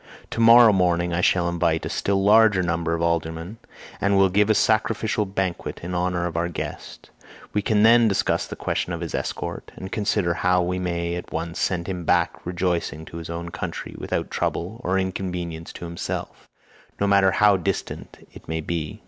To 0.31 0.39
morrow 0.41 0.73
morning 0.73 1.13
I 1.13 1.21
shall 1.21 1.47
invite 1.47 1.85
a 1.85 1.89
still 1.89 2.23
larger 2.23 2.63
number 2.63 2.95
of 2.95 3.03
aldermen, 3.03 3.59
and 4.01 4.17
will 4.17 4.29
give 4.29 4.49
a 4.49 4.55
sacrificial 4.55 5.27
banquet 5.27 5.81
in 5.83 5.93
honour 5.93 6.25
of 6.25 6.35
our 6.35 6.49
guest; 6.49 7.11
we 7.53 7.61
can 7.61 7.83
then 7.83 8.07
discuss 8.07 8.47
the 8.47 8.55
question 8.55 8.93
of 8.93 9.01
his 9.01 9.13
escort, 9.13 9.71
and 9.75 9.91
consider 9.91 10.33
how 10.33 10.63
we 10.63 10.79
may 10.79 11.13
at 11.13 11.31
once 11.31 11.59
send 11.59 11.85
him 11.85 12.03
back 12.03 12.43
rejoicing 12.47 13.05
to 13.05 13.17
his 13.17 13.29
own 13.29 13.49
country 13.49 13.93
without 13.95 14.31
trouble 14.31 14.81
or 14.83 14.97
inconvenience 14.97 15.71
to 15.73 15.85
himself, 15.85 16.49
no 16.99 17.05
matter 17.05 17.29
how 17.29 17.55
distant 17.55 18.25
it 18.33 18.47
may 18.47 18.59
be. 18.61 18.99